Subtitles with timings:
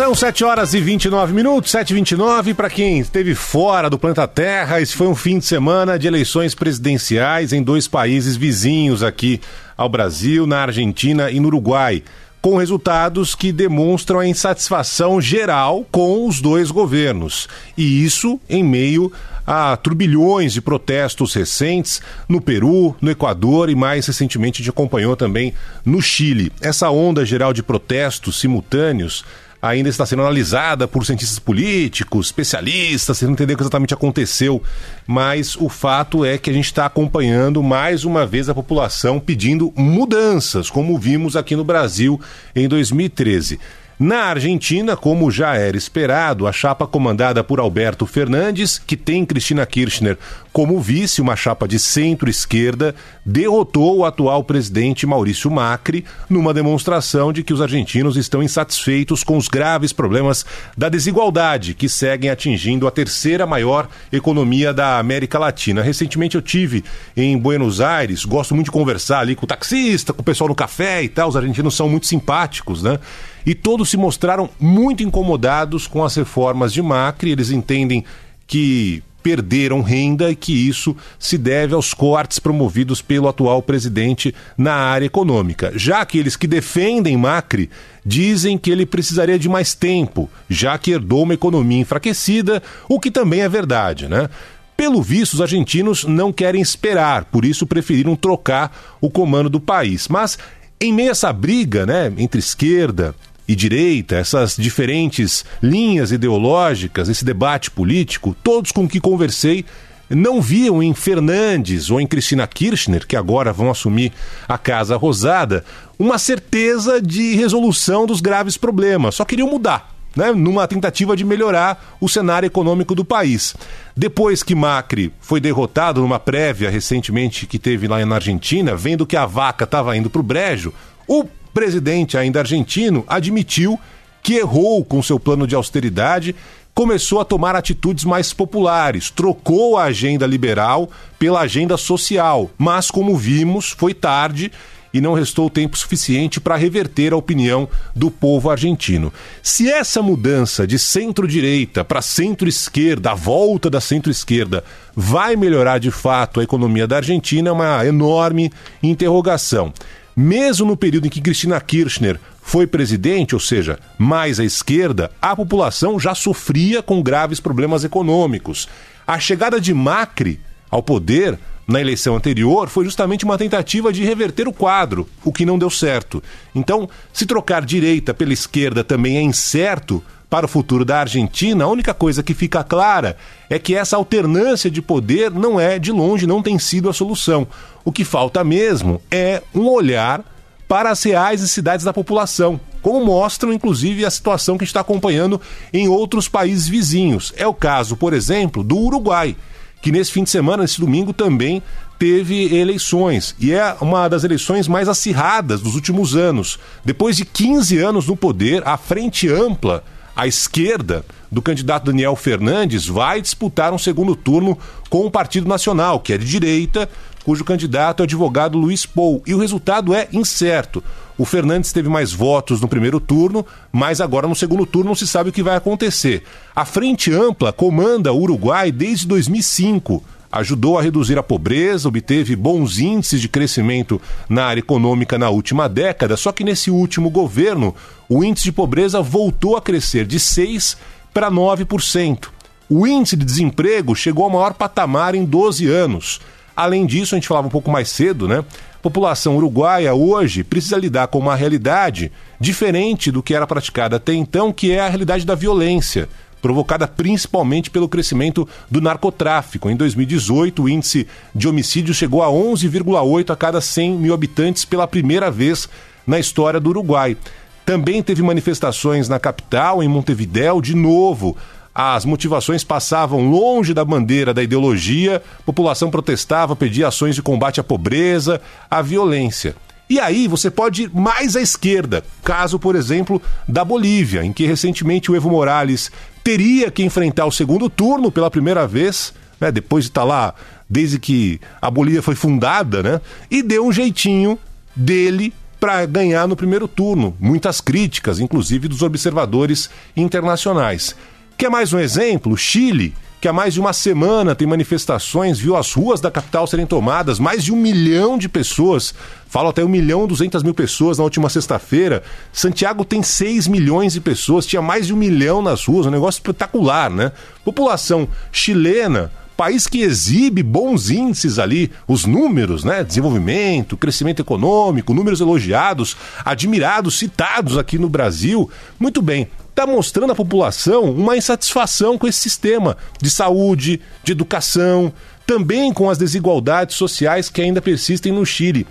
[0.00, 4.26] São 7 horas e 29 minutos, 7 e 29 para quem esteve fora do planeta
[4.26, 4.80] Terra.
[4.80, 9.42] Esse foi um fim de semana de eleições presidenciais em dois países vizinhos aqui
[9.76, 12.02] ao Brasil, na Argentina e no Uruguai,
[12.40, 17.46] com resultados que demonstram a insatisfação geral com os dois governos.
[17.76, 19.12] E isso em meio
[19.46, 25.14] a turbilhões de protestos recentes no Peru, no Equador e mais recentemente a gente acompanhou
[25.14, 25.52] também
[25.84, 26.50] no Chile.
[26.62, 29.26] Essa onda geral de protestos simultâneos
[29.60, 34.62] ainda está sendo analisada por cientistas políticos, especialistas, tentando entender o que exatamente aconteceu.
[35.06, 39.72] Mas o fato é que a gente está acompanhando mais uma vez a população pedindo
[39.76, 42.20] mudanças, como vimos aqui no Brasil
[42.54, 43.58] em 2013.
[44.00, 49.66] Na Argentina, como já era esperado, a chapa comandada por Alberto Fernandes, que tem Cristina
[49.66, 50.16] Kirchner
[50.50, 52.94] como vice, uma chapa de centro-esquerda,
[53.26, 59.36] derrotou o atual presidente Maurício Macri numa demonstração de que os argentinos estão insatisfeitos com
[59.36, 65.82] os graves problemas da desigualdade que seguem atingindo a terceira maior economia da América Latina.
[65.82, 66.82] Recentemente eu tive
[67.14, 70.54] em Buenos Aires, gosto muito de conversar ali com o taxista, com o pessoal no
[70.54, 72.98] café e tal, os argentinos são muito simpáticos, né?
[73.44, 78.04] E todos se mostraram muito incomodados com as reformas de Macri, eles entendem
[78.46, 84.74] que perderam renda e que isso se deve aos cortes promovidos pelo atual presidente na
[84.74, 85.72] área econômica.
[85.76, 87.70] Já aqueles que defendem Macri
[88.04, 93.10] dizem que ele precisaria de mais tempo, já que herdou uma economia enfraquecida, o que
[93.10, 94.28] também é verdade, né?
[94.76, 100.08] Pelo visto, os argentinos não querem esperar, por isso preferiram trocar o comando do país.
[100.08, 100.38] Mas
[100.80, 103.14] em meio a essa briga, né, entre esquerda
[103.50, 109.64] e direita, essas diferentes linhas ideológicas, esse debate político, todos com que conversei
[110.08, 114.12] não viam em Fernandes ou em Cristina Kirchner, que agora vão assumir
[114.46, 115.64] a Casa Rosada,
[115.98, 119.16] uma certeza de resolução dos graves problemas.
[119.16, 119.96] Só queriam mudar.
[120.14, 123.54] Né, numa tentativa de melhorar o cenário econômico do país.
[123.96, 129.16] Depois que Macri foi derrotado numa prévia recentemente que teve lá na Argentina, vendo que
[129.16, 130.74] a vaca estava indo para o brejo,
[131.06, 133.78] o presidente ainda argentino admitiu
[134.22, 136.34] que errou com seu plano de austeridade,
[136.74, 143.16] começou a tomar atitudes mais populares, trocou a agenda liberal pela agenda social, mas como
[143.16, 144.50] vimos, foi tarde
[144.92, 149.12] e não restou tempo suficiente para reverter a opinião do povo argentino.
[149.42, 156.40] Se essa mudança de centro-direita para centro-esquerda, a volta da centro-esquerda, vai melhorar de fato
[156.40, 158.52] a economia da Argentina, é uma enorme
[158.82, 159.72] interrogação.
[160.16, 165.36] Mesmo no período em que Cristina Kirchner foi presidente, ou seja, mais à esquerda, a
[165.36, 168.68] população já sofria com graves problemas econômicos.
[169.06, 170.40] A chegada de Macri
[170.70, 175.46] ao poder na eleição anterior foi justamente uma tentativa de reverter o quadro, o que
[175.46, 176.22] não deu certo.
[176.54, 181.68] Então, se trocar direita pela esquerda também é incerto para o futuro da Argentina, a
[181.68, 183.16] única coisa que fica clara
[183.50, 187.48] é que essa alternância de poder não é, de longe, não tem sido a solução.
[187.84, 190.24] O que falta mesmo é um olhar
[190.68, 195.40] para as reais necessidades da população, como mostram inclusive a situação que está acompanhando
[195.72, 197.32] em outros países vizinhos.
[197.36, 199.36] É o caso, por exemplo, do Uruguai,
[199.82, 201.60] que nesse fim de semana, nesse domingo, também
[201.98, 206.56] teve eleições e é uma das eleições mais acirradas dos últimos anos.
[206.84, 209.82] Depois de 15 anos no poder, a Frente Ampla
[210.20, 211.02] a esquerda
[211.32, 214.58] do candidato Daniel Fernandes vai disputar um segundo turno
[214.90, 216.86] com o Partido Nacional, que é de direita,
[217.24, 219.22] cujo candidato é o advogado Luiz Pou.
[219.26, 220.84] E o resultado é incerto.
[221.16, 225.06] O Fernandes teve mais votos no primeiro turno, mas agora no segundo turno não se
[225.06, 226.22] sabe o que vai acontecer.
[226.54, 230.04] A Frente Ampla comanda o Uruguai desde 2005.
[230.30, 235.68] Ajudou a reduzir a pobreza, obteve bons índices de crescimento na área econômica na última
[235.68, 237.74] década, só que nesse último governo,
[238.08, 240.76] o índice de pobreza voltou a crescer de 6
[241.12, 242.28] para 9%.
[242.68, 246.20] O índice de desemprego chegou ao maior patamar em 12 anos.
[246.56, 248.44] Além disso, a gente falava um pouco mais cedo, né?
[248.74, 254.14] A população uruguaia hoje precisa lidar com uma realidade diferente do que era praticada até
[254.14, 256.08] então, que é a realidade da violência
[256.40, 259.70] provocada principalmente pelo crescimento do narcotráfico.
[259.70, 264.88] Em 2018, o índice de homicídios chegou a 11,8 a cada 100 mil habitantes pela
[264.88, 265.68] primeira vez
[266.06, 267.16] na história do Uruguai.
[267.64, 271.36] Também teve manifestações na capital, em Montevidéu, de novo.
[271.72, 277.60] As motivações passavam longe da bandeira da ideologia, a população protestava, pedia ações de combate
[277.60, 279.54] à pobreza, à violência.
[279.90, 284.46] E aí você pode ir mais à esquerda, caso, por exemplo, da Bolívia, em que
[284.46, 285.90] recentemente o Evo Morales
[286.22, 290.34] teria que enfrentar o segundo turno pela primeira vez, né, depois de estar tá lá
[290.68, 294.38] desde que a Bolívia foi fundada, né, e deu um jeitinho
[294.76, 297.16] dele para ganhar no primeiro turno.
[297.18, 300.94] Muitas críticas, inclusive dos observadores internacionais.
[301.36, 302.36] Quer mais um exemplo?
[302.36, 306.64] Chile que há mais de uma semana tem manifestações, viu as ruas da capital serem
[306.64, 308.94] tomadas, mais de um milhão de pessoas,
[309.28, 312.02] falo até um milhão e duzentas mil pessoas na última sexta-feira.
[312.32, 316.18] Santiago tem seis milhões de pessoas, tinha mais de um milhão nas ruas, um negócio
[316.18, 317.12] espetacular, né?
[317.44, 322.82] População chilena, país que exibe bons índices ali, os números, né?
[322.82, 328.50] Desenvolvimento, crescimento econômico, números elogiados, admirados, citados aqui no Brasil.
[328.78, 334.92] Muito bem está mostrando à população uma insatisfação com esse sistema de saúde, de educação,
[335.26, 338.66] também com as desigualdades sociais que ainda persistem no Chile.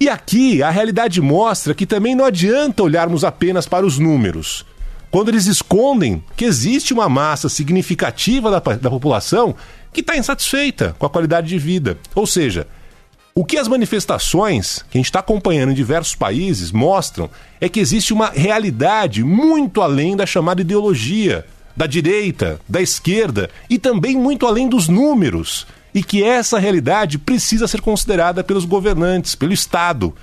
[0.00, 4.66] E aqui a realidade mostra que também não adianta olharmos apenas para os números.
[5.12, 9.54] Quando eles escondem que existe uma massa significativa da, da população
[9.92, 11.98] que está insatisfeita com a qualidade de vida.
[12.14, 12.66] Ou seja,
[13.34, 17.30] o que as manifestações que a gente está acompanhando em diversos países mostram
[17.60, 23.78] é que existe uma realidade muito além da chamada ideologia, da direita, da esquerda e
[23.78, 25.66] também muito além dos números.
[25.94, 30.14] E que essa realidade precisa ser considerada pelos governantes, pelo Estado.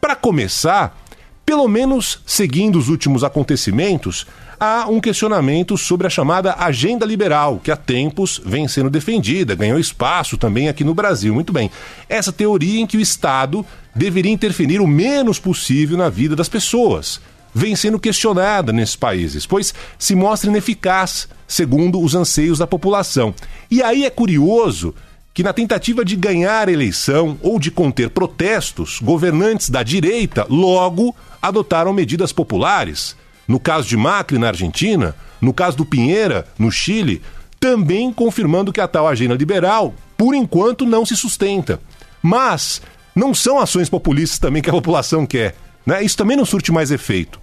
[0.00, 0.96] Para começar,
[1.44, 4.26] pelo menos seguindo os últimos acontecimentos,
[4.58, 9.78] há um questionamento sobre a chamada agenda liberal, que há tempos vem sendo defendida, ganhou
[9.78, 11.34] espaço também aqui no Brasil.
[11.34, 11.70] Muito bem.
[12.08, 13.64] Essa teoria em que o Estado
[13.94, 17.20] deveria interferir o menos possível na vida das pessoas
[17.54, 23.32] vem sendo questionada nesses países, pois se mostra ineficaz, segundo os anseios da população.
[23.70, 24.92] E aí é curioso
[25.32, 31.14] que, na tentativa de ganhar a eleição ou de conter protestos, governantes da direita logo
[31.40, 33.16] adotaram medidas populares
[33.46, 37.22] no caso de Macri na Argentina, no caso do Pinheira no Chile,
[37.60, 41.80] também confirmando que a tal agenda liberal, por enquanto, não se sustenta.
[42.22, 42.80] Mas
[43.14, 45.54] não são ações populistas também que a população quer.
[45.86, 46.02] Né?
[46.02, 47.40] Isso também não surte mais efeito,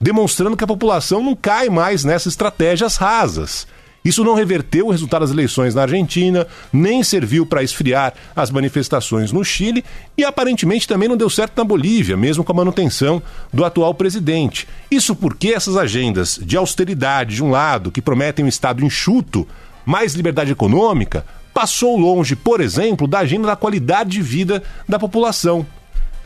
[0.00, 3.66] demonstrando que a população não cai mais nessas estratégias rasas.
[4.04, 9.32] Isso não reverteu o resultado das eleições na Argentina, nem serviu para esfriar as manifestações
[9.32, 9.82] no Chile
[10.16, 14.68] e aparentemente também não deu certo na Bolívia, mesmo com a manutenção do atual presidente.
[14.90, 19.48] Isso porque essas agendas de austeridade, de um lado, que prometem um Estado enxuto,
[19.86, 21.24] mais liberdade econômica,
[21.54, 25.66] passou longe, por exemplo, da agenda da qualidade de vida da população.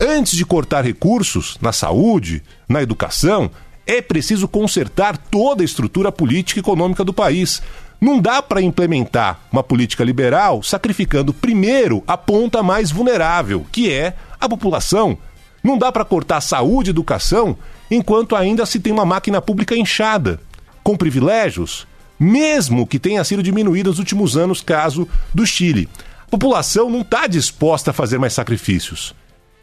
[0.01, 3.49] Antes de cortar recursos na saúde, na educação,
[3.89, 7.59] é preciso consertar toda a estrutura política e econômica do país.
[7.99, 14.13] Não dá para implementar uma política liberal sacrificando primeiro a ponta mais vulnerável, que é
[14.39, 15.17] a população.
[15.63, 17.57] Não dá para cortar saúde e educação
[17.89, 20.39] enquanto ainda se tem uma máquina pública inchada,
[20.83, 21.87] com privilégios,
[22.19, 25.89] mesmo que tenha sido diminuída nos últimos anos, caso do Chile.
[26.27, 29.15] A população não está disposta a fazer mais sacrifícios,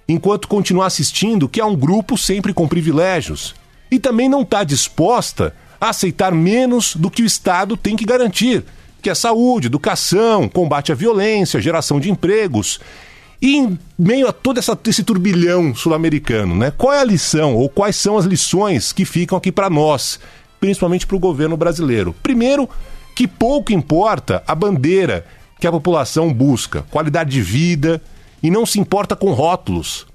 [0.08, 3.54] enquanto continuar assistindo que há um grupo sempre com privilégios
[3.90, 8.64] e também não está disposta a aceitar menos do que o Estado tem que garantir,
[9.02, 12.80] que é saúde, educação, combate à violência, geração de empregos.
[13.40, 17.68] E em meio a todo essa, esse turbilhão sul-americano, né, qual é a lição ou
[17.68, 20.18] quais são as lições que ficam aqui para nós,
[20.58, 22.14] principalmente para o governo brasileiro?
[22.22, 22.68] Primeiro,
[23.14, 25.26] que pouco importa a bandeira
[25.60, 28.02] que a população busca, qualidade de vida,
[28.42, 30.06] e não se importa com rótulos,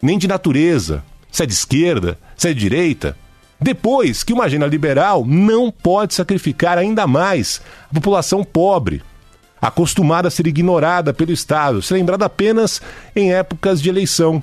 [0.00, 1.02] nem de natureza,
[1.34, 3.16] se é de esquerda, se é de direita.
[3.60, 7.60] Depois que uma agenda liberal não pode sacrificar ainda mais
[7.90, 9.02] a população pobre,
[9.60, 12.80] acostumada a ser ignorada pelo Estado, ser lembrada apenas
[13.16, 14.40] em épocas de eleição.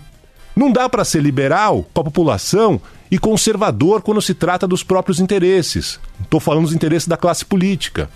[0.53, 5.21] Não dá para ser liberal com a população e conservador quando se trata dos próprios
[5.21, 5.97] interesses.
[6.21, 8.09] Estou falando dos interesses da classe política.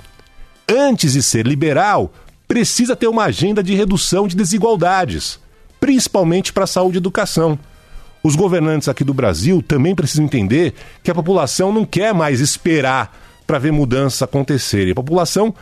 [0.70, 2.12] Antes de ser liberal,
[2.46, 5.40] precisa ter uma agenda de redução de desigualdades,
[5.80, 7.58] principalmente para a saúde e educação.
[8.26, 13.16] Os governantes aqui do Brasil também precisam entender que a população não quer mais esperar
[13.46, 14.94] para ver mudanças acontecerem.
[14.94, 15.54] A população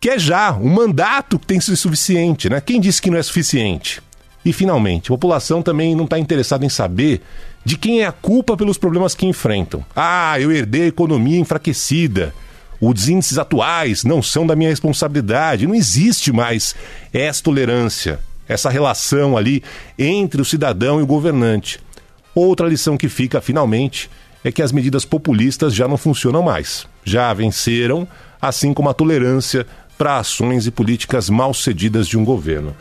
[0.00, 2.58] quer já, um mandato tem sido suficiente, né?
[2.58, 4.00] Quem disse que não é suficiente?
[4.42, 7.20] E finalmente, a população também não está interessada em saber
[7.62, 9.84] de quem é a culpa pelos problemas que enfrentam.
[9.94, 12.32] Ah, eu herdei a economia enfraquecida.
[12.80, 15.66] Os índices atuais não são da minha responsabilidade.
[15.66, 16.74] Não existe mais
[17.12, 19.62] essa tolerância, essa relação ali
[19.98, 21.84] entre o cidadão e o governante.
[22.38, 24.10] Outra lição que fica, finalmente,
[24.44, 26.86] é que as medidas populistas já não funcionam mais.
[27.02, 28.06] Já venceram,
[28.38, 29.66] assim como a tolerância
[29.96, 32.76] para ações e políticas mal cedidas de um governo.